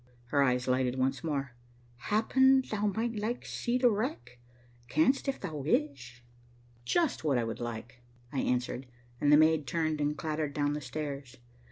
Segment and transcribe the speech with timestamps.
[0.29, 1.51] Her eyes lighted once more.
[2.09, 4.39] "Happen thou might like to see wreck?
[4.87, 6.23] Canst, if thou wish."
[6.83, 8.01] "Just what I would like,"
[8.33, 8.87] I answered,
[9.19, 11.37] and the maid turned and clattered down the stairs.